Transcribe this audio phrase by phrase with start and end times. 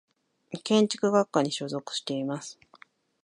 [0.63, 2.59] 建築学科に所属しています。